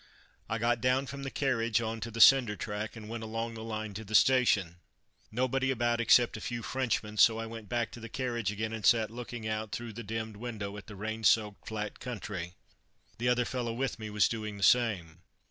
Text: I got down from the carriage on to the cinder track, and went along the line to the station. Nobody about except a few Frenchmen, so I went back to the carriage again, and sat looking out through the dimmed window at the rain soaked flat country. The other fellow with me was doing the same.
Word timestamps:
I 0.49 0.57
got 0.57 0.81
down 0.81 1.05
from 1.05 1.21
the 1.21 1.29
carriage 1.29 1.79
on 1.79 1.99
to 1.99 2.09
the 2.09 2.19
cinder 2.19 2.55
track, 2.55 2.95
and 2.95 3.07
went 3.07 3.21
along 3.23 3.53
the 3.53 3.63
line 3.63 3.93
to 3.93 4.03
the 4.03 4.15
station. 4.15 4.77
Nobody 5.31 5.69
about 5.69 6.01
except 6.01 6.35
a 6.35 6.41
few 6.41 6.63
Frenchmen, 6.63 7.17
so 7.17 7.37
I 7.37 7.45
went 7.45 7.69
back 7.69 7.91
to 7.91 7.99
the 7.99 8.09
carriage 8.09 8.51
again, 8.51 8.73
and 8.73 8.83
sat 8.83 9.11
looking 9.11 9.47
out 9.47 9.71
through 9.71 9.93
the 9.93 10.01
dimmed 10.01 10.37
window 10.37 10.75
at 10.75 10.87
the 10.87 10.95
rain 10.95 11.23
soaked 11.23 11.67
flat 11.67 11.99
country. 11.99 12.55
The 13.19 13.29
other 13.29 13.45
fellow 13.45 13.73
with 13.73 13.99
me 13.99 14.09
was 14.09 14.27
doing 14.27 14.57
the 14.57 14.63
same. 14.63 15.21